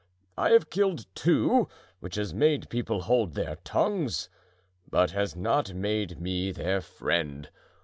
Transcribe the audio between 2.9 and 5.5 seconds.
hold their tongues, but has